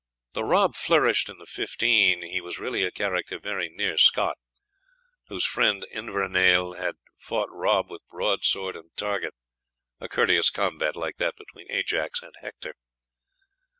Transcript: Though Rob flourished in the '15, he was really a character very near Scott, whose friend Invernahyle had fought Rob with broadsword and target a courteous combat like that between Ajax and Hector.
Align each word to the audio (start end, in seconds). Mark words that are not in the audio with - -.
Though 0.33 0.41
Rob 0.41 0.73
flourished 0.73 1.29
in 1.29 1.37
the 1.37 1.45
'15, 1.45 2.23
he 2.23 2.41
was 2.41 2.57
really 2.57 2.83
a 2.83 2.89
character 2.89 3.37
very 3.37 3.69
near 3.69 3.99
Scott, 3.99 4.35
whose 5.27 5.45
friend 5.45 5.85
Invernahyle 5.93 6.73
had 6.75 6.95
fought 7.19 7.49
Rob 7.51 7.91
with 7.91 8.01
broadsword 8.09 8.75
and 8.75 8.89
target 8.97 9.35
a 9.99 10.09
courteous 10.09 10.49
combat 10.49 10.95
like 10.95 11.17
that 11.17 11.35
between 11.35 11.69
Ajax 11.69 12.23
and 12.23 12.33
Hector. 12.41 12.73